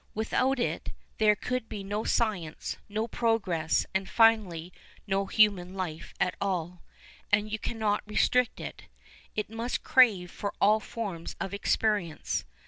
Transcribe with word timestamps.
Without 0.15 0.57
it 0.59 0.93
there 1.19 1.35
could 1.35 1.69
be 1.69 1.83
no 1.83 2.03
science, 2.03 2.75
no 2.89 3.07
progress, 3.07 3.85
and 3.93 4.09
finally 4.09 4.73
no 5.05 5.27
human 5.27 5.75
life 5.75 6.15
at 6.19 6.33
all. 6.41 6.81
And 7.31 7.51
you 7.51 7.59
cannot 7.59 8.01
restrict 8.07 8.59
it. 8.59 8.85
It 9.35 9.51
must 9.51 9.83
crave 9.83 10.31
for 10.31 10.55
all 10.59 10.79
forms 10.79 11.35
of 11.39 11.53
experience. 11.53 12.45